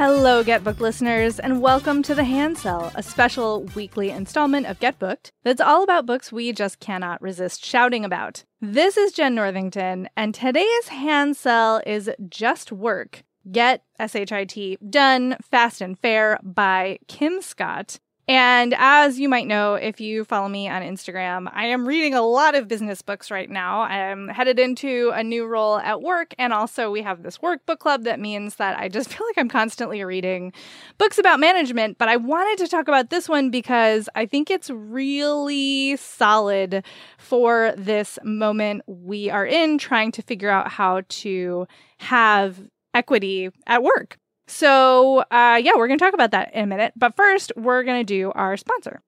Hello, 0.00 0.42
Get 0.42 0.64
Booked 0.64 0.80
listeners, 0.80 1.38
and 1.38 1.60
welcome 1.60 2.02
to 2.04 2.14
The 2.14 2.24
Hand 2.24 2.56
Sell, 2.56 2.90
a 2.94 3.02
special 3.02 3.64
weekly 3.74 4.08
installment 4.08 4.64
of 4.66 4.80
Get 4.80 4.98
Booked 4.98 5.30
that's 5.42 5.60
all 5.60 5.82
about 5.82 6.06
books 6.06 6.32
we 6.32 6.54
just 6.54 6.80
cannot 6.80 7.20
resist 7.20 7.62
shouting 7.62 8.02
about. 8.02 8.44
This 8.62 8.96
is 8.96 9.12
Jenn 9.12 9.34
Northington, 9.34 10.08
and 10.16 10.34
today's 10.34 10.88
Hand 10.88 11.36
Sell 11.36 11.82
is 11.86 12.08
Just 12.30 12.72
Work. 12.72 13.24
Get 13.52 13.84
SHIT 13.98 14.90
Done 14.90 15.36
Fast 15.42 15.82
and 15.82 15.98
Fair 15.98 16.38
by 16.42 16.98
Kim 17.06 17.42
Scott. 17.42 18.00
And 18.30 18.76
as 18.78 19.18
you 19.18 19.28
might 19.28 19.48
know, 19.48 19.74
if 19.74 20.00
you 20.00 20.24
follow 20.24 20.46
me 20.46 20.68
on 20.68 20.82
Instagram, 20.82 21.50
I 21.52 21.64
am 21.64 21.84
reading 21.84 22.14
a 22.14 22.22
lot 22.22 22.54
of 22.54 22.68
business 22.68 23.02
books 23.02 23.28
right 23.28 23.50
now. 23.50 23.80
I'm 23.80 24.28
headed 24.28 24.60
into 24.60 25.10
a 25.12 25.24
new 25.24 25.46
role 25.46 25.78
at 25.78 26.00
work. 26.00 26.32
And 26.38 26.52
also, 26.52 26.92
we 26.92 27.02
have 27.02 27.24
this 27.24 27.38
workbook 27.38 27.80
club 27.80 28.04
that 28.04 28.20
means 28.20 28.54
that 28.54 28.78
I 28.78 28.88
just 28.88 29.08
feel 29.12 29.26
like 29.26 29.36
I'm 29.36 29.48
constantly 29.48 30.04
reading 30.04 30.52
books 30.96 31.18
about 31.18 31.40
management. 31.40 31.98
But 31.98 32.08
I 32.08 32.18
wanted 32.18 32.64
to 32.64 32.70
talk 32.70 32.86
about 32.86 33.10
this 33.10 33.28
one 33.28 33.50
because 33.50 34.08
I 34.14 34.26
think 34.26 34.48
it's 34.48 34.70
really 34.70 35.96
solid 35.96 36.84
for 37.18 37.74
this 37.76 38.16
moment 38.22 38.82
we 38.86 39.28
are 39.28 39.44
in, 39.44 39.76
trying 39.76 40.12
to 40.12 40.22
figure 40.22 40.50
out 40.50 40.68
how 40.70 41.02
to 41.08 41.66
have 41.98 42.60
equity 42.94 43.50
at 43.66 43.82
work. 43.82 44.19
So, 44.50 45.20
uh, 45.30 45.60
yeah, 45.62 45.72
we're 45.76 45.86
going 45.86 45.98
to 45.98 46.04
talk 46.04 46.12
about 46.12 46.32
that 46.32 46.52
in 46.52 46.64
a 46.64 46.66
minute. 46.66 46.92
But 46.96 47.14
first, 47.14 47.52
we're 47.56 47.84
going 47.84 48.00
to 48.00 48.04
do 48.04 48.32
our 48.32 48.56
sponsor. 48.56 49.00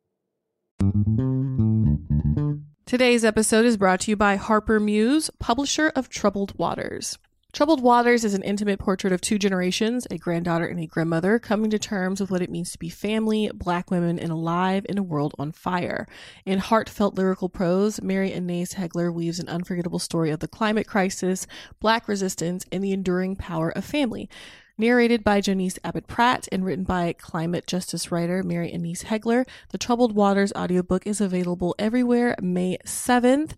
Today's 2.87 3.25
episode 3.25 3.65
is 3.65 3.77
brought 3.77 4.01
to 4.03 4.13
you 4.13 4.17
by 4.17 4.37
Harper 4.37 4.79
Muse, 4.79 5.31
publisher 5.41 5.93
of 5.97 6.09
Troubled 6.09 6.57
Waters. 6.59 7.19
Troubled 7.53 7.83
Waters 7.83 8.25
is 8.25 8.35
an 8.35 8.43
intimate 8.45 8.79
portrait 8.79 9.13
of 9.13 9.21
two 9.21 9.39
generations, 9.39 10.07
a 10.11 10.17
granddaughter 10.17 10.65
and 10.65 10.81
a 10.81 10.87
grandmother, 10.87 11.39
coming 11.39 11.71
to 11.71 11.79
terms 11.79 12.21
with 12.21 12.31
what 12.31 12.41
it 12.41 12.49
means 12.49 12.71
to 12.73 12.79
be 12.79 12.89
family, 12.89 13.51
black 13.53 13.91
women, 13.91 14.19
and 14.19 14.31
alive 14.31 14.87
in 14.89 14.97
a 14.97 15.03
world 15.03 15.35
on 15.39 15.53
fire. 15.53 16.07
In 16.47 16.61
heartfelt 16.61 17.17
lyrical 17.17 17.49
prose, 17.51 18.01
Mary 18.01 18.31
Annaïse 18.31 18.75
Heglar 18.75 19.13
weaves 19.13 19.39
an 19.39 19.49
unforgettable 19.49 19.99
story 19.99 20.31
of 20.31 20.39
the 20.39 20.49
climate 20.49 20.87
crisis, 20.87 21.47
black 21.81 22.09
resistance, 22.09 22.65
and 22.71 22.83
the 22.83 22.93
enduring 22.93 23.37
power 23.37 23.71
of 23.71 23.85
family. 23.85 24.31
Narrated 24.79 25.23
by 25.23 25.43
Janice 25.43 25.79
Abbott 25.85 26.07
Pratt 26.07 26.49
and 26.51 26.65
written 26.65 26.85
by 26.85 27.13
climate 27.13 27.67
justice 27.67 28.11
writer 28.11 28.43
Mary 28.43 28.73
Annaïse 28.73 29.05
Heglar, 29.05 29.47
the 29.69 29.77
Troubled 29.77 30.15
Waters 30.15 30.51
audiobook 30.55 31.07
is 31.07 31.21
available 31.21 31.75
everywhere 31.79 32.35
May 32.41 32.79
7th. 32.87 33.53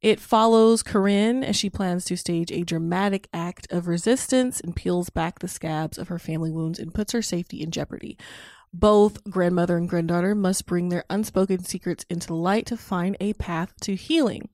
It 0.00 0.20
follows 0.20 0.84
Corinne 0.84 1.42
as 1.42 1.56
she 1.56 1.70
plans 1.70 2.04
to 2.04 2.16
stage 2.16 2.52
a 2.52 2.62
dramatic 2.62 3.28
act 3.34 3.66
of 3.72 3.88
resistance 3.88 4.60
and 4.60 4.76
peels 4.76 5.10
back 5.10 5.40
the 5.40 5.48
scabs 5.48 5.98
of 5.98 6.06
her 6.06 6.20
family 6.20 6.52
wounds 6.52 6.78
and 6.78 6.94
puts 6.94 7.12
her 7.12 7.22
safety 7.22 7.60
in 7.62 7.72
jeopardy. 7.72 8.16
Both 8.72 9.24
grandmother 9.24 9.76
and 9.76 9.88
granddaughter 9.88 10.34
must 10.34 10.66
bring 10.66 10.88
their 10.88 11.04
unspoken 11.10 11.64
secrets 11.64 12.06
into 12.08 12.34
light 12.34 12.66
to 12.66 12.76
find 12.76 13.16
a 13.20 13.32
path 13.32 13.72
to 13.80 13.96
healing. 13.96 14.48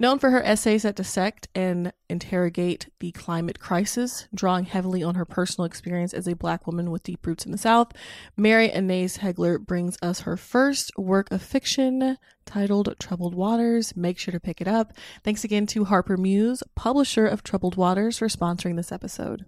Known 0.00 0.18
for 0.18 0.30
her 0.30 0.42
essays 0.42 0.84
that 0.84 0.96
dissect 0.96 1.48
and 1.54 1.92
interrogate 2.08 2.88
the 3.00 3.12
climate 3.12 3.60
crisis, 3.60 4.26
drawing 4.34 4.64
heavily 4.64 5.02
on 5.02 5.16
her 5.16 5.26
personal 5.26 5.66
experience 5.66 6.14
as 6.14 6.26
a 6.26 6.34
black 6.34 6.66
woman 6.66 6.90
with 6.90 7.02
deep 7.02 7.26
roots 7.26 7.44
in 7.44 7.52
the 7.52 7.58
South, 7.58 7.92
Mary 8.36 8.70
Annaïse 8.70 9.18
Heglar 9.18 9.58
brings 9.58 9.98
us 10.00 10.20
her 10.20 10.38
first 10.38 10.90
work 10.96 11.30
of 11.30 11.42
fiction 11.42 12.16
titled 12.46 12.94
Troubled 12.98 13.34
Waters. 13.34 13.94
Make 13.94 14.18
sure 14.18 14.32
to 14.32 14.40
pick 14.40 14.62
it 14.62 14.68
up. 14.68 14.94
Thanks 15.22 15.44
again 15.44 15.66
to 15.66 15.84
Harper 15.84 16.16
Muse, 16.16 16.62
publisher 16.74 17.26
of 17.26 17.42
Troubled 17.42 17.76
Waters, 17.76 18.16
for 18.16 18.28
sponsoring 18.28 18.76
this 18.76 18.90
episode. 18.90 19.44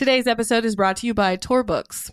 Today's 0.00 0.26
episode 0.26 0.64
is 0.64 0.76
brought 0.76 0.96
to 0.96 1.06
you 1.06 1.12
by 1.12 1.36
Tor 1.36 1.62
Books. 1.62 2.10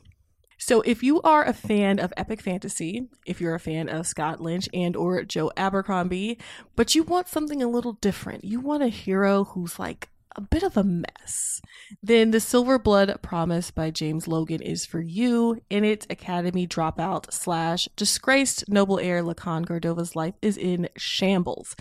So 0.58 0.82
if 0.82 1.04
you 1.04 1.22
are 1.22 1.46
a 1.46 1.54
fan 1.54 2.00
of 2.00 2.14
epic 2.18 2.42
fantasy, 2.42 3.08
if 3.26 3.40
you're 3.40 3.56
a 3.56 3.62
fan 3.62 3.88
of 3.88 4.06
Scott 4.06 4.42
Lynch 4.42 4.68
and 4.74 4.94
or 4.94 5.24
Joe 5.24 5.54
Abercrombie, 5.56 6.38
but 6.76 6.96
you 6.96 7.04
want 7.04 7.30
something 7.30 7.64
a 7.64 7.70
little 7.70 7.94
different, 7.94 8.44
you 8.44 8.60
want 8.60 8.84
a 8.84 8.90
hero 8.90 9.46
who's 9.46 9.80
like 9.80 10.10
a 10.36 10.42
bit 10.42 10.64
of 10.64 10.76
a 10.76 10.84
mess, 10.84 11.62
then 12.04 12.32
The 12.32 12.42
Silver 12.42 12.78
Blood 12.78 13.22
Promise 13.22 13.72
by 13.72 13.90
James 13.90 14.28
Logan 14.28 14.62
is 14.62 14.86
for 14.86 15.00
you. 15.00 15.62
In 15.70 15.86
it, 15.86 16.06
Academy 16.10 16.68
dropout 16.68 17.32
slash 17.32 17.88
disgraced 17.96 18.68
noble 18.68 19.00
heir 19.00 19.24
Lukan 19.24 19.66
Gardova's 19.66 20.14
life 20.14 20.36
is 20.42 20.58
in 20.58 20.90
shambles 20.98 21.74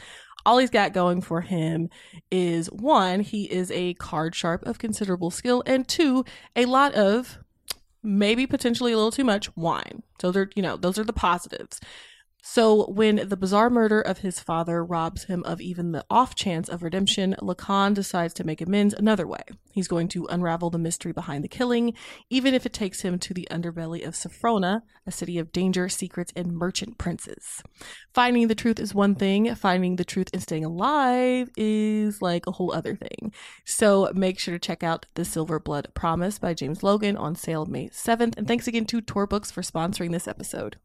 all 0.46 0.58
he's 0.58 0.70
got 0.70 0.94
going 0.94 1.20
for 1.20 1.42
him 1.42 1.90
is 2.30 2.70
one, 2.70 3.20
he 3.20 3.44
is 3.52 3.70
a 3.72 3.94
card 3.94 4.34
sharp 4.34 4.64
of 4.64 4.78
considerable 4.78 5.30
skill, 5.30 5.62
and 5.66 5.86
two, 5.86 6.24
a 6.54 6.64
lot 6.64 6.94
of 6.94 7.38
maybe 8.02 8.46
potentially 8.46 8.92
a 8.92 8.96
little 8.96 9.10
too 9.10 9.24
much 9.24 9.54
wine. 9.56 10.02
So 10.20 10.30
they're, 10.30 10.48
you 10.54 10.62
know, 10.62 10.76
those 10.76 10.98
are 10.98 11.04
the 11.04 11.12
positives. 11.12 11.80
So, 12.48 12.86
when 12.86 13.28
the 13.28 13.36
bizarre 13.36 13.68
murder 13.68 14.00
of 14.00 14.18
his 14.18 14.38
father 14.38 14.82
robs 14.84 15.24
him 15.24 15.42
of 15.42 15.60
even 15.60 15.90
the 15.90 16.06
off 16.08 16.36
chance 16.36 16.68
of 16.68 16.84
redemption, 16.84 17.34
Lukan 17.42 17.92
decides 17.92 18.32
to 18.34 18.44
make 18.44 18.60
amends 18.60 18.94
another 18.94 19.26
way. 19.26 19.42
He's 19.72 19.88
going 19.88 20.06
to 20.10 20.26
unravel 20.30 20.70
the 20.70 20.78
mystery 20.78 21.10
behind 21.10 21.42
the 21.42 21.48
killing, 21.48 21.92
even 22.30 22.54
if 22.54 22.64
it 22.64 22.72
takes 22.72 23.00
him 23.00 23.18
to 23.18 23.34
the 23.34 23.48
underbelly 23.50 24.06
of 24.06 24.14
Saphrona, 24.14 24.82
a 25.04 25.10
city 25.10 25.40
of 25.40 25.50
danger, 25.50 25.88
secrets, 25.88 26.32
and 26.36 26.52
merchant 26.52 26.98
princes. 26.98 27.64
Finding 28.14 28.46
the 28.46 28.54
truth 28.54 28.78
is 28.78 28.94
one 28.94 29.16
thing, 29.16 29.52
finding 29.56 29.96
the 29.96 30.04
truth 30.04 30.30
and 30.32 30.40
staying 30.40 30.64
alive 30.64 31.50
is 31.56 32.22
like 32.22 32.46
a 32.46 32.52
whole 32.52 32.72
other 32.72 32.94
thing. 32.94 33.34
So, 33.64 34.12
make 34.14 34.38
sure 34.38 34.54
to 34.54 34.60
check 34.60 34.84
out 34.84 35.06
The 35.14 35.24
Silver 35.24 35.58
Blood 35.58 35.88
Promise 35.94 36.38
by 36.38 36.54
James 36.54 36.84
Logan 36.84 37.16
on 37.16 37.34
sale 37.34 37.66
May 37.66 37.88
7th. 37.88 38.38
And 38.38 38.46
thanks 38.46 38.68
again 38.68 38.86
to 38.86 39.00
Tor 39.00 39.26
Books 39.26 39.50
for 39.50 39.62
sponsoring 39.62 40.12
this 40.12 40.28
episode. 40.28 40.76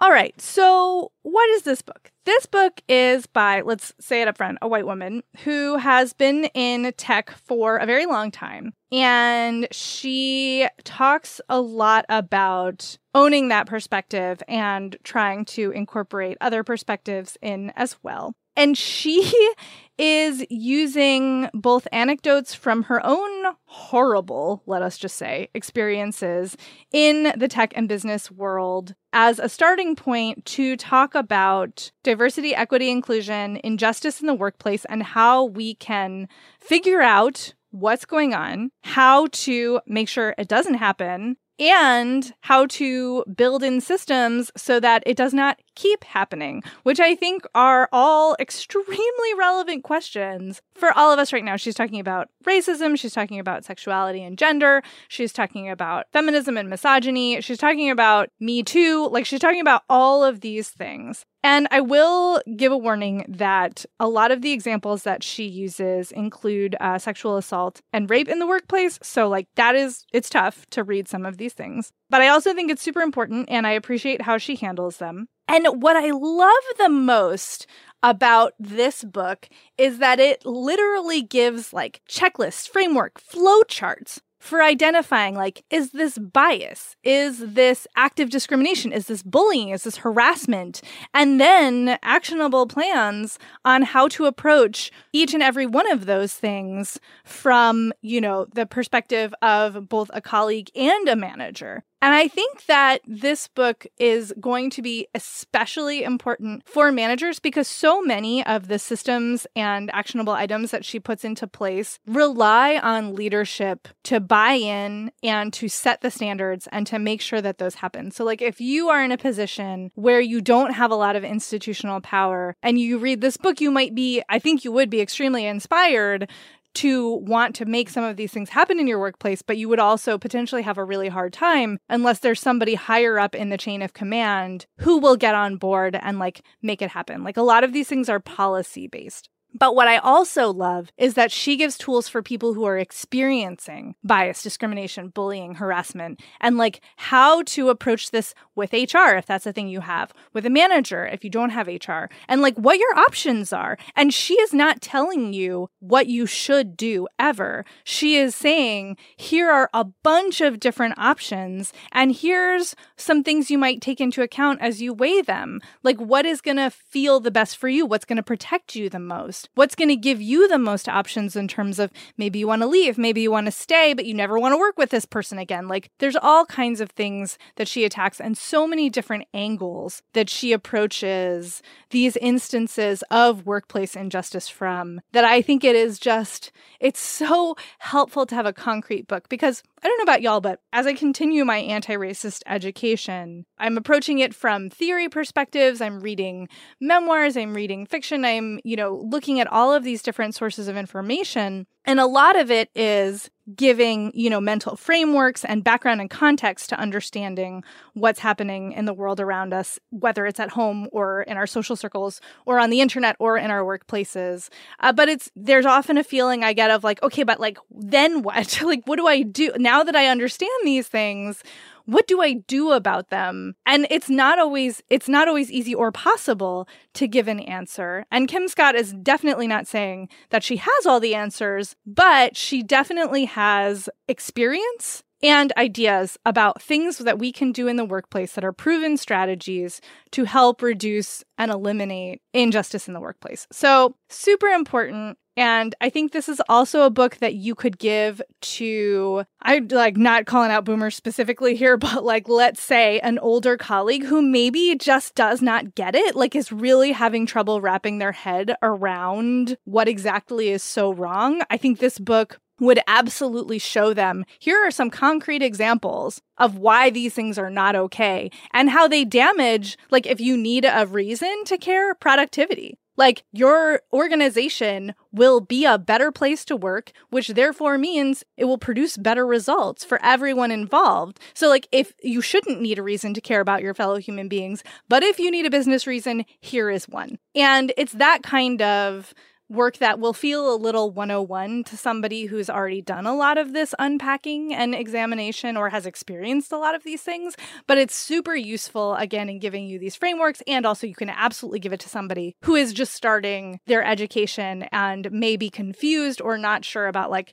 All 0.00 0.10
right. 0.10 0.40
So, 0.40 1.10
what 1.22 1.50
is 1.50 1.62
this 1.62 1.82
book? 1.82 2.12
This 2.24 2.46
book 2.46 2.82
is 2.88 3.26
by, 3.26 3.62
let's 3.62 3.92
say 4.00 4.22
it 4.22 4.28
up 4.28 4.36
front, 4.36 4.58
a 4.62 4.68
white 4.68 4.86
woman 4.86 5.22
who 5.44 5.76
has 5.78 6.12
been 6.12 6.44
in 6.54 6.92
tech 6.96 7.30
for 7.30 7.78
a 7.78 7.86
very 7.86 8.06
long 8.06 8.30
time. 8.30 8.74
And 8.92 9.66
she 9.72 10.68
talks 10.84 11.40
a 11.48 11.60
lot 11.60 12.04
about 12.08 12.96
owning 13.14 13.48
that 13.48 13.66
perspective 13.66 14.40
and 14.46 14.96
trying 15.02 15.44
to 15.46 15.72
incorporate 15.72 16.38
other 16.40 16.62
perspectives 16.62 17.36
in 17.42 17.70
as 17.74 17.96
well. 18.02 18.34
And 18.58 18.76
she 18.76 19.32
is 19.98 20.44
using 20.50 21.48
both 21.54 21.88
anecdotes 21.90 22.54
from 22.54 22.84
her 22.84 23.04
own 23.04 23.54
horrible, 23.64 24.62
let 24.66 24.82
us 24.82 24.98
just 24.98 25.16
say, 25.16 25.48
experiences 25.54 26.56
in 26.92 27.32
the 27.36 27.48
tech 27.48 27.72
and 27.74 27.88
business 27.88 28.30
world 28.30 28.94
as 29.12 29.38
a 29.38 29.48
starting 29.48 29.96
point 29.96 30.44
to 30.44 30.76
talk 30.76 31.14
about 31.14 31.90
diversity, 32.04 32.54
equity, 32.54 32.90
inclusion, 32.90 33.60
injustice 33.64 34.20
in 34.20 34.26
the 34.26 34.34
workplace, 34.34 34.84
and 34.84 35.02
how 35.02 35.44
we 35.44 35.74
can 35.74 36.28
figure 36.60 37.00
out 37.00 37.54
what's 37.70 38.04
going 38.04 38.34
on, 38.34 38.70
how 38.82 39.26
to 39.28 39.80
make 39.86 40.08
sure 40.08 40.34
it 40.38 40.48
doesn't 40.48 40.74
happen, 40.74 41.36
and 41.58 42.32
how 42.40 42.66
to 42.66 43.24
build 43.34 43.62
in 43.62 43.80
systems 43.80 44.50
so 44.56 44.78
that 44.80 45.02
it 45.06 45.16
does 45.16 45.34
not 45.34 45.60
keep 45.74 46.04
happening, 46.04 46.62
which 46.82 47.00
I 47.00 47.14
think 47.14 47.44
are 47.54 47.88
all 47.92 48.36
extremely 48.40 49.34
relevant 49.38 49.84
questions 49.84 50.60
for 50.74 50.96
all 50.96 51.12
of 51.12 51.18
us 51.18 51.32
right 51.32 51.44
now. 51.44 51.56
She's 51.56 51.74
talking 51.74 52.00
about 52.00 52.28
racism, 52.46 52.98
she's 52.98 53.12
talking 53.12 53.38
about 53.38 53.64
sexuality 53.64 54.22
and 54.22 54.38
gender, 54.38 54.82
she's 55.08 55.32
talking 55.32 55.68
about 55.68 56.06
feminism 56.12 56.56
and 56.56 56.68
misogyny, 56.68 57.40
she's 57.40 57.58
talking 57.58 57.90
about 57.90 58.30
Me 58.40 58.62
Too, 58.62 59.08
like 59.10 59.26
she's 59.26 59.40
talking 59.40 59.60
about 59.60 59.82
all 59.88 60.24
of 60.24 60.40
these 60.40 60.70
things. 60.70 61.24
And 61.48 61.66
I 61.70 61.80
will 61.80 62.42
give 62.56 62.72
a 62.72 62.76
warning 62.76 63.24
that 63.26 63.86
a 63.98 64.06
lot 64.06 64.30
of 64.32 64.42
the 64.42 64.52
examples 64.52 65.04
that 65.04 65.22
she 65.22 65.44
uses 65.44 66.12
include 66.12 66.76
uh, 66.78 66.98
sexual 66.98 67.38
assault 67.38 67.80
and 67.90 68.10
rape 68.10 68.28
in 68.28 68.38
the 68.38 68.46
workplace. 68.46 68.98
So, 69.02 69.30
like, 69.30 69.48
that 69.54 69.74
is, 69.74 70.04
it's 70.12 70.28
tough 70.28 70.66
to 70.72 70.84
read 70.84 71.08
some 71.08 71.24
of 71.24 71.38
these 71.38 71.54
things. 71.54 71.90
But 72.10 72.20
I 72.20 72.28
also 72.28 72.52
think 72.52 72.70
it's 72.70 72.82
super 72.82 73.00
important 73.00 73.48
and 73.48 73.66
I 73.66 73.70
appreciate 73.70 74.20
how 74.20 74.36
she 74.36 74.56
handles 74.56 74.98
them. 74.98 75.26
And 75.48 75.80
what 75.80 75.96
I 75.96 76.10
love 76.10 76.64
the 76.76 76.90
most 76.90 77.66
about 78.02 78.52
this 78.60 79.02
book 79.02 79.48
is 79.78 80.00
that 80.00 80.20
it 80.20 80.44
literally 80.44 81.22
gives 81.22 81.72
like 81.72 82.02
checklists, 82.06 82.68
framework, 82.68 83.22
flowcharts 83.22 84.20
for 84.38 84.62
identifying 84.62 85.34
like 85.34 85.64
is 85.70 85.90
this 85.90 86.18
bias? 86.18 86.96
Is 87.02 87.38
this 87.38 87.86
active 87.96 88.30
discrimination? 88.30 88.92
Is 88.92 89.06
this 89.06 89.22
bullying? 89.22 89.70
Is 89.70 89.84
this 89.84 89.98
harassment? 89.98 90.80
And 91.14 91.40
then 91.40 91.98
actionable 92.02 92.66
plans 92.66 93.38
on 93.64 93.82
how 93.82 94.08
to 94.08 94.26
approach 94.26 94.90
each 95.12 95.34
and 95.34 95.42
every 95.42 95.66
one 95.66 95.90
of 95.90 96.06
those 96.06 96.34
things 96.34 96.98
from 97.24 97.92
you 98.00 98.20
know 98.20 98.46
the 98.54 98.66
perspective 98.66 99.34
of 99.42 99.88
both 99.88 100.10
a 100.14 100.20
colleague 100.20 100.70
and 100.74 101.08
a 101.08 101.16
manager 101.16 101.84
and 102.00 102.14
I 102.14 102.28
think 102.28 102.66
that 102.66 103.00
this 103.06 103.48
book 103.48 103.86
is 103.98 104.32
going 104.40 104.70
to 104.70 104.82
be 104.82 105.08
especially 105.14 106.04
important 106.04 106.62
for 106.68 106.92
managers 106.92 107.40
because 107.40 107.66
so 107.66 108.00
many 108.00 108.44
of 108.46 108.68
the 108.68 108.78
systems 108.78 109.46
and 109.56 109.90
actionable 109.92 110.32
items 110.32 110.70
that 110.70 110.84
she 110.84 111.00
puts 111.00 111.24
into 111.24 111.48
place 111.48 111.98
rely 112.06 112.76
on 112.76 113.14
leadership 113.14 113.88
to 114.04 114.20
buy 114.20 114.52
in 114.52 115.10
and 115.24 115.52
to 115.54 115.68
set 115.68 116.00
the 116.00 116.10
standards 116.10 116.68
and 116.70 116.86
to 116.86 117.00
make 117.00 117.20
sure 117.20 117.40
that 117.40 117.58
those 117.58 117.76
happen. 117.76 118.12
So, 118.12 118.24
like, 118.24 118.42
if 118.42 118.60
you 118.60 118.88
are 118.88 119.02
in 119.02 119.10
a 119.10 119.18
position 119.18 119.90
where 119.96 120.20
you 120.20 120.40
don't 120.40 120.74
have 120.74 120.92
a 120.92 120.96
lot 120.96 121.16
of 121.16 121.24
institutional 121.24 122.00
power 122.00 122.54
and 122.62 122.78
you 122.78 122.98
read 122.98 123.20
this 123.20 123.36
book, 123.36 123.60
you 123.60 123.72
might 123.72 123.94
be, 123.94 124.22
I 124.28 124.38
think 124.38 124.64
you 124.64 124.70
would 124.70 124.90
be 124.90 125.00
extremely 125.00 125.46
inspired 125.46 126.28
to 126.78 127.14
want 127.16 127.56
to 127.56 127.64
make 127.64 127.90
some 127.90 128.04
of 128.04 128.16
these 128.16 128.30
things 128.30 128.50
happen 128.50 128.78
in 128.78 128.86
your 128.86 129.00
workplace, 129.00 129.42
but 129.42 129.56
you 129.56 129.68
would 129.68 129.80
also 129.80 130.16
potentially 130.16 130.62
have 130.62 130.78
a 130.78 130.84
really 130.84 131.08
hard 131.08 131.32
time 131.32 131.78
unless 131.88 132.20
there's 132.20 132.40
somebody 132.40 132.76
higher 132.76 133.18
up 133.18 133.34
in 133.34 133.48
the 133.48 133.58
chain 133.58 133.82
of 133.82 133.94
command 133.94 134.66
who 134.78 134.98
will 134.98 135.16
get 135.16 135.34
on 135.34 135.56
board 135.56 135.98
and 136.00 136.20
like 136.20 136.42
make 136.62 136.80
it 136.80 136.90
happen. 136.90 137.24
Like 137.24 137.36
a 137.36 137.42
lot 137.42 137.64
of 137.64 137.72
these 137.72 137.88
things 137.88 138.08
are 138.08 138.20
policy 138.20 138.86
based. 138.86 139.28
But 139.54 139.74
what 139.74 139.88
I 139.88 139.96
also 139.96 140.52
love 140.52 140.92
is 140.98 141.14
that 141.14 141.32
she 141.32 141.56
gives 141.56 141.78
tools 141.78 142.06
for 142.06 142.22
people 142.22 142.54
who 142.54 142.64
are 142.64 142.78
experiencing 142.78 143.94
bias, 144.04 144.42
discrimination, 144.42 145.08
bullying, 145.08 145.54
harassment, 145.54 146.20
and 146.40 146.58
like 146.58 146.80
how 146.96 147.42
to 147.44 147.70
approach 147.70 148.10
this 148.10 148.34
with 148.54 148.72
HR 148.72 149.16
if 149.16 149.26
that's 149.26 149.46
a 149.46 149.52
thing 149.52 149.68
you 149.68 149.80
have, 149.80 150.12
with 150.34 150.44
a 150.44 150.50
manager 150.50 151.06
if 151.06 151.24
you 151.24 151.30
don't 151.30 151.50
have 151.50 151.66
HR, 151.66 152.04
and 152.28 152.42
like 152.42 152.56
what 152.56 152.78
your 152.78 152.98
options 152.98 153.52
are. 153.52 153.78
And 153.96 154.12
she 154.12 154.34
is 154.34 154.52
not 154.52 154.82
telling 154.82 155.32
you 155.32 155.70
what 155.80 156.08
you 156.08 156.26
should 156.26 156.76
do 156.76 157.08
ever. 157.18 157.64
She 157.84 158.16
is 158.16 158.34
saying, 158.34 158.96
here 159.16 159.50
are 159.50 159.70
a 159.72 159.84
bunch 159.84 160.40
of 160.40 160.60
different 160.60 160.98
options, 160.98 161.72
and 161.90 162.14
here's 162.14 162.76
some 162.96 163.24
things 163.24 163.50
you 163.50 163.58
might 163.58 163.80
take 163.80 164.00
into 164.00 164.22
account 164.22 164.60
as 164.60 164.82
you 164.82 164.92
weigh 164.92 165.22
them. 165.22 165.60
Like 165.82 165.98
what 165.98 166.26
is 166.26 166.42
going 166.42 166.58
to 166.58 166.70
feel 166.70 167.18
the 167.18 167.30
best 167.30 167.56
for 167.56 167.68
you? 167.68 167.86
What's 167.86 168.04
going 168.04 168.18
to 168.18 168.22
protect 168.22 168.74
you 168.74 168.90
the 168.90 168.98
most? 168.98 169.37
Most? 169.38 169.48
What's 169.54 169.74
going 169.74 169.88
to 169.88 169.96
give 169.96 170.20
you 170.20 170.48
the 170.48 170.58
most 170.58 170.88
options 170.88 171.36
in 171.36 171.48
terms 171.48 171.78
of 171.78 171.90
maybe 172.16 172.38
you 172.38 172.46
want 172.46 172.62
to 172.62 172.68
leave, 172.68 172.98
maybe 172.98 173.20
you 173.20 173.30
want 173.30 173.46
to 173.46 173.52
stay, 173.52 173.94
but 173.94 174.06
you 174.06 174.14
never 174.14 174.38
want 174.38 174.52
to 174.52 174.58
work 174.58 174.78
with 174.78 174.90
this 174.90 175.04
person 175.04 175.38
again? 175.38 175.68
Like, 175.68 175.90
there's 175.98 176.16
all 176.16 176.46
kinds 176.46 176.80
of 176.80 176.90
things 176.90 177.38
that 177.56 177.68
she 177.68 177.84
attacks 177.84 178.20
and 178.20 178.36
so 178.36 178.66
many 178.66 178.90
different 178.90 179.26
angles 179.34 180.02
that 180.12 180.30
she 180.30 180.52
approaches 180.52 181.62
these 181.90 182.16
instances 182.18 183.02
of 183.10 183.46
workplace 183.46 183.96
injustice 183.96 184.48
from 184.48 185.00
that 185.12 185.24
I 185.24 185.42
think 185.42 185.64
it 185.64 185.76
is 185.76 185.98
just, 185.98 186.52
it's 186.80 187.00
so 187.00 187.56
helpful 187.78 188.26
to 188.26 188.34
have 188.34 188.46
a 188.46 188.52
concrete 188.52 189.06
book 189.06 189.28
because 189.28 189.62
I 189.82 189.86
don't 189.86 189.98
know 189.98 190.10
about 190.10 190.22
y'all, 190.22 190.40
but 190.40 190.60
as 190.72 190.86
I 190.86 190.94
continue 190.94 191.44
my 191.44 191.58
anti 191.58 191.94
racist 191.94 192.42
education, 192.46 193.46
I'm 193.58 193.76
approaching 193.76 194.18
it 194.18 194.34
from 194.34 194.70
theory 194.70 195.08
perspectives. 195.08 195.80
I'm 195.80 196.00
reading 196.00 196.48
memoirs, 196.80 197.36
I'm 197.36 197.54
reading 197.54 197.86
fiction, 197.86 198.24
I'm, 198.24 198.60
you 198.64 198.76
know, 198.76 199.04
looking 199.08 199.27
at 199.40 199.46
all 199.46 199.72
of 199.74 199.84
these 199.84 200.02
different 200.02 200.34
sources 200.34 200.68
of 200.68 200.76
information. 200.76 201.66
And 201.88 201.98
a 201.98 202.06
lot 202.06 202.38
of 202.38 202.50
it 202.50 202.68
is 202.74 203.30
giving, 203.56 204.12
you 204.14 204.28
know, 204.28 204.42
mental 204.42 204.76
frameworks 204.76 205.42
and 205.42 205.64
background 205.64 206.02
and 206.02 206.10
context 206.10 206.68
to 206.68 206.78
understanding 206.78 207.64
what's 207.94 208.18
happening 208.18 208.72
in 208.72 208.84
the 208.84 208.92
world 208.92 209.20
around 209.20 209.54
us, 209.54 209.78
whether 209.88 210.26
it's 210.26 210.38
at 210.38 210.50
home 210.50 210.90
or 210.92 211.22
in 211.22 211.38
our 211.38 211.46
social 211.46 211.76
circles 211.76 212.20
or 212.44 212.58
on 212.58 212.68
the 212.68 212.82
internet 212.82 213.16
or 213.18 213.38
in 213.38 213.50
our 213.50 213.62
workplaces. 213.62 214.50
Uh, 214.80 214.92
but 214.92 215.08
it's, 215.08 215.30
there's 215.34 215.64
often 215.64 215.96
a 215.96 216.04
feeling 216.04 216.44
I 216.44 216.52
get 216.52 216.70
of 216.70 216.84
like, 216.84 217.02
okay, 217.02 217.22
but 217.22 217.40
like, 217.40 217.56
then 217.70 218.20
what? 218.20 218.60
like, 218.66 218.82
what 218.84 218.96
do 218.96 219.06
I 219.06 219.22
do 219.22 219.52
now 219.56 219.82
that 219.82 219.96
I 219.96 220.08
understand 220.08 220.50
these 220.64 220.88
things? 220.88 221.42
what 221.88 222.06
do 222.06 222.20
I 222.20 222.34
do 222.34 222.72
about 222.72 223.08
them? 223.08 223.54
And 223.64 223.86
it's 223.88 224.10
not 224.10 224.38
always 224.38 224.82
it's 224.90 225.08
not 225.08 225.26
always 225.26 225.50
easy 225.50 225.74
or 225.74 225.90
possible 225.90 226.68
to 226.92 227.08
give 227.08 227.28
an 227.28 227.40
answer. 227.40 228.04
And 228.10 228.28
Kim 228.28 228.46
Scott 228.46 228.74
is 228.74 228.92
definitely 228.92 229.46
not 229.46 229.66
saying 229.66 230.10
that 230.28 230.44
she 230.44 230.58
has 230.58 230.86
all 230.86 231.00
the 231.00 231.14
answers, 231.14 231.76
but 231.86 232.36
she 232.36 232.62
definitely 232.62 233.24
has 233.26 233.88
experience 234.08 235.02
and 235.22 235.52
ideas 235.56 236.18
about 236.24 236.62
things 236.62 236.98
that 236.98 237.18
we 237.18 237.32
can 237.32 237.52
do 237.52 237.66
in 237.66 237.76
the 237.76 237.84
workplace 237.84 238.34
that 238.34 238.44
are 238.44 238.52
proven 238.52 238.96
strategies 238.96 239.80
to 240.12 240.24
help 240.24 240.62
reduce 240.62 241.24
and 241.36 241.50
eliminate 241.50 242.22
injustice 242.32 242.88
in 242.88 242.94
the 242.94 243.00
workplace. 243.00 243.46
So, 243.50 243.94
super 244.08 244.48
important. 244.48 245.18
And 245.36 245.72
I 245.80 245.88
think 245.88 246.10
this 246.10 246.28
is 246.28 246.42
also 246.48 246.82
a 246.82 246.90
book 246.90 247.18
that 247.18 247.34
you 247.34 247.54
could 247.54 247.78
give 247.78 248.20
to, 248.40 249.22
I 249.40 249.60
like 249.70 249.96
not 249.96 250.26
calling 250.26 250.50
out 250.50 250.64
boomers 250.64 250.96
specifically 250.96 251.54
here, 251.54 251.76
but 251.76 252.02
like, 252.02 252.28
let's 252.28 252.60
say 252.60 252.98
an 253.00 253.20
older 253.20 253.56
colleague 253.56 254.04
who 254.04 254.20
maybe 254.20 254.74
just 254.74 255.14
does 255.14 255.40
not 255.40 255.76
get 255.76 255.94
it, 255.94 256.16
like 256.16 256.34
is 256.34 256.50
really 256.50 256.90
having 256.90 257.24
trouble 257.24 257.60
wrapping 257.60 257.98
their 257.98 258.10
head 258.10 258.56
around 258.62 259.56
what 259.64 259.86
exactly 259.86 260.48
is 260.48 260.64
so 260.64 260.92
wrong. 260.92 261.42
I 261.50 261.56
think 261.56 261.78
this 261.78 262.00
book 262.00 262.40
would 262.60 262.80
absolutely 262.86 263.58
show 263.58 263.94
them 263.94 264.24
here 264.38 264.58
are 264.66 264.70
some 264.70 264.90
concrete 264.90 265.42
examples 265.42 266.20
of 266.36 266.56
why 266.56 266.90
these 266.90 267.14
things 267.14 267.38
are 267.38 267.50
not 267.50 267.76
okay 267.76 268.30
and 268.52 268.70
how 268.70 268.88
they 268.88 269.04
damage, 269.04 269.76
like, 269.90 270.06
if 270.06 270.20
you 270.20 270.36
need 270.36 270.66
a 270.68 270.86
reason 270.86 271.44
to 271.44 271.58
care, 271.58 271.94
productivity. 271.94 272.78
Like 272.98 273.22
your 273.32 273.80
organization 273.92 274.92
will 275.12 275.40
be 275.40 275.64
a 275.64 275.78
better 275.78 276.10
place 276.10 276.44
to 276.46 276.56
work, 276.56 276.90
which 277.10 277.28
therefore 277.28 277.78
means 277.78 278.24
it 278.36 278.46
will 278.46 278.58
produce 278.58 278.96
better 278.96 279.24
results 279.24 279.84
for 279.84 280.00
everyone 280.02 280.50
involved. 280.50 281.20
So, 281.32 281.48
like, 281.48 281.68
if 281.70 281.92
you 282.02 282.20
shouldn't 282.20 282.60
need 282.60 282.76
a 282.76 282.82
reason 282.82 283.14
to 283.14 283.20
care 283.20 283.40
about 283.40 283.62
your 283.62 283.72
fellow 283.72 283.98
human 283.98 284.28
beings, 284.28 284.64
but 284.88 285.04
if 285.04 285.20
you 285.20 285.30
need 285.30 285.46
a 285.46 285.50
business 285.50 285.86
reason, 285.86 286.24
here 286.40 286.70
is 286.70 286.88
one. 286.88 287.18
And 287.36 287.72
it's 287.76 287.92
that 287.92 288.24
kind 288.24 288.60
of 288.60 289.14
work 289.48 289.78
that 289.78 289.98
will 289.98 290.12
feel 290.12 290.54
a 290.54 290.56
little 290.56 290.90
101 290.90 291.64
to 291.64 291.76
somebody 291.76 292.26
who's 292.26 292.50
already 292.50 292.82
done 292.82 293.06
a 293.06 293.16
lot 293.16 293.38
of 293.38 293.52
this 293.52 293.74
unpacking 293.78 294.54
and 294.54 294.74
examination 294.74 295.56
or 295.56 295.70
has 295.70 295.86
experienced 295.86 296.52
a 296.52 296.58
lot 296.58 296.74
of 296.74 296.84
these 296.84 297.02
things. 297.02 297.36
But 297.66 297.78
it's 297.78 297.94
super 297.94 298.34
useful, 298.34 298.94
again, 298.96 299.28
in 299.28 299.38
giving 299.38 299.66
you 299.66 299.78
these 299.78 299.96
frameworks. 299.96 300.42
And 300.46 300.66
also, 300.66 300.86
you 300.86 300.94
can 300.94 301.10
absolutely 301.10 301.60
give 301.60 301.72
it 301.72 301.80
to 301.80 301.88
somebody 301.88 302.36
who 302.42 302.54
is 302.54 302.72
just 302.72 302.94
starting 302.94 303.60
their 303.66 303.84
education 303.84 304.64
and 304.72 305.10
may 305.10 305.36
be 305.36 305.50
confused 305.50 306.20
or 306.20 306.36
not 306.36 306.64
sure 306.64 306.86
about 306.86 307.10
like 307.10 307.32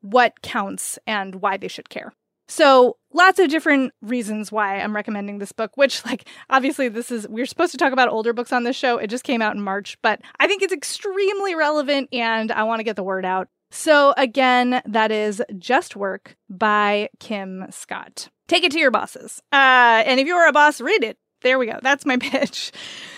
what 0.00 0.40
counts 0.42 0.98
and 1.06 1.36
why 1.36 1.56
they 1.56 1.68
should 1.68 1.88
care. 1.88 2.12
So, 2.50 2.96
lots 3.12 3.38
of 3.38 3.48
different 3.48 3.92
reasons 4.02 4.50
why 4.50 4.80
I'm 4.80 4.94
recommending 4.94 5.38
this 5.38 5.52
book, 5.52 5.76
which, 5.76 6.04
like, 6.04 6.26
obviously, 6.50 6.88
this 6.88 7.12
is, 7.12 7.28
we're 7.28 7.46
supposed 7.46 7.70
to 7.70 7.78
talk 7.78 7.92
about 7.92 8.08
older 8.08 8.32
books 8.32 8.52
on 8.52 8.64
this 8.64 8.74
show. 8.74 8.98
It 8.98 9.06
just 9.06 9.22
came 9.22 9.40
out 9.40 9.54
in 9.54 9.62
March, 9.62 9.96
but 10.02 10.20
I 10.40 10.48
think 10.48 10.60
it's 10.60 10.72
extremely 10.72 11.54
relevant 11.54 12.08
and 12.12 12.50
I 12.50 12.64
want 12.64 12.80
to 12.80 12.84
get 12.84 12.96
the 12.96 13.04
word 13.04 13.24
out. 13.24 13.46
So, 13.70 14.14
again, 14.16 14.82
that 14.84 15.12
is 15.12 15.40
Just 15.58 15.94
Work 15.94 16.34
by 16.48 17.10
Kim 17.20 17.66
Scott. 17.70 18.28
Take 18.48 18.64
it 18.64 18.72
to 18.72 18.80
your 18.80 18.90
bosses. 18.90 19.40
Uh, 19.52 20.02
and 20.04 20.18
if 20.18 20.26
you're 20.26 20.48
a 20.48 20.52
boss, 20.52 20.80
read 20.80 21.04
it. 21.04 21.18
There 21.42 21.56
we 21.56 21.66
go. 21.66 21.78
That's 21.80 22.04
my 22.04 22.16
pitch. 22.20 22.72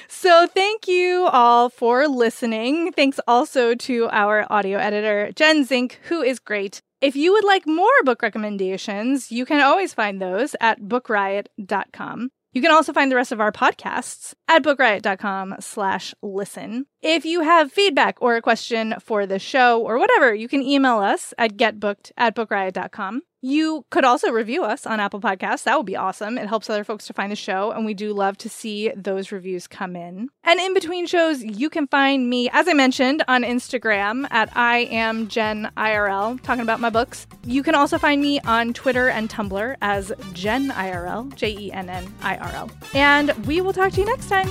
So, 0.09 0.47
thank 0.47 0.87
you 0.87 1.27
all 1.33 1.71
for 1.71 2.07
listening. 2.07 2.93
Thanks 2.93 3.19
also 3.27 3.75
to 3.77 4.11
our 4.13 4.47
audio 4.51 4.79
editor, 4.79 5.33
Jen 5.35 5.65
Zink, 5.65 6.01
who 6.03 6.21
is 6.21 6.39
great. 6.39 6.83
If 7.03 7.17
you 7.17 7.33
would 7.33 7.43
like 7.43 7.67
more 7.67 7.91
book 8.05 8.23
recommendations, 8.23 9.33
you 9.33 9.45
can 9.45 9.61
always 9.61 9.93
find 9.93 10.23
those 10.23 10.55
at 10.61 10.81
bookriot.com. 10.83 12.31
You 12.53 12.63
can 12.63 12.71
also 12.71 12.93
find 12.93 13.11
the 13.11 13.17
rest 13.17 13.33
of 13.33 13.41
our 13.41 13.51
podcasts 13.51 14.35
at 14.47 14.63
bookriot.com 14.63 15.57
slash 15.59 16.15
listen. 16.23 16.87
If 17.03 17.25
you 17.25 17.41
have 17.41 17.73
feedback 17.73 18.23
or 18.23 18.37
a 18.37 18.43
question 18.43 18.95
for 19.01 19.27
the 19.27 19.41
show 19.41 19.83
or 19.83 19.99
whatever, 19.99 20.33
you 20.33 20.47
can 20.47 20.63
email 20.63 20.99
us 20.99 21.35
at 21.39 21.57
getbooked 21.57 22.13
at 22.17 22.37
bookriot.com. 22.37 23.23
You 23.45 23.85
could 23.91 24.05
also 24.05 24.31
review 24.31 24.63
us 24.63 24.87
on 24.87 25.01
Apple 25.01 25.21
Podcasts. 25.21 25.65
That 25.65 25.77
would 25.77 25.85
be 25.85 25.97
awesome. 25.97 26.39
It 26.39 26.47
helps 26.47 26.71
other 26.71 26.85
folks 26.85 27.09
to 27.09 27.13
find 27.13 27.33
the 27.33 27.37
show, 27.37 27.73
and 27.73 27.85
we 27.85 27.93
do 27.93 28.13
love 28.13 28.39
to 28.39 28.49
see 28.49 28.93
those 28.95 29.33
reviews 29.33 29.67
come 29.67 29.97
in. 29.97 30.29
And 30.45 30.61
in 30.61 30.73
between 30.75 31.07
shows, 31.07 31.43
you 31.43 31.69
can 31.69 31.89
find 31.89 32.31
me, 32.31 32.49
as 32.53 32.69
I 32.69 32.73
mentioned, 32.73 33.25
on 33.27 33.43
Instagram 33.43 34.29
at 34.31 34.57
I 34.57 34.89
am 34.93 35.27
Jenn 35.27 35.73
IRL, 35.77 36.41
talking 36.43 36.63
about 36.63 36.79
my 36.79 36.89
books. 36.89 37.27
You 37.45 37.65
can 37.65 37.75
also 37.75 37.99
find 37.99 38.23
me 38.23 38.39
on 38.43 38.75
Twitter 38.75 39.09
and 39.09 39.29
Tumblr 39.29 39.77
as 39.83 40.13
Jenn 40.33 40.71
IRL, 40.71 41.35
J 41.35 41.57
E 41.59 41.73
N 41.73 41.91
N 41.91 42.15
I 42.23 42.37
R 42.37 42.53
L. 42.53 42.71
And 42.95 43.31
we 43.47 43.61
will 43.61 43.73
talk 43.73 43.91
to 43.95 44.01
you 44.01 44.07
next 44.07 44.29
time. 44.29 44.49